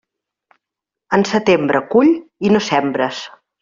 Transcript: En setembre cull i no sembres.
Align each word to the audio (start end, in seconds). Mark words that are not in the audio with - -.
En 1.19 1.27
setembre 1.33 1.85
cull 1.95 2.13
i 2.49 2.55
no 2.57 2.67
sembres. 2.73 3.27